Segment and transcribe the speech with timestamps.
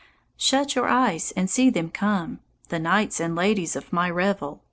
[0.37, 4.59] Shut your eyes, and see them come the knights and ladies of my revel.